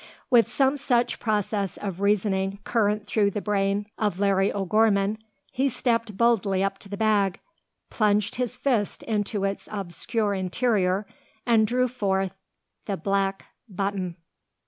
[0.31, 5.19] With some such process of reasoning current through the brain of Larry O'Gorman,
[5.51, 7.39] he stepped boldly up to the bag;
[7.91, 11.05] plunged his fist into its obscure interior;
[11.45, 12.33] and drew forth
[12.85, 14.15] the black button!